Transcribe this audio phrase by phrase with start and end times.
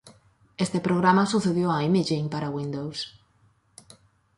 [0.57, 3.19] Este programa sucedió a Imaging para Windows.